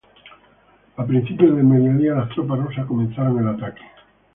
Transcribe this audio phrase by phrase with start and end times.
[0.97, 3.83] A principios del mediodía las tropas rusas comenzaron el ataque.